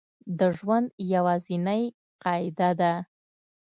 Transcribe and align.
د 0.39 0.41
ژوند 0.57 0.87
یوازینۍ 1.13 1.83
قاعده 2.23 2.69
ده 2.79 2.93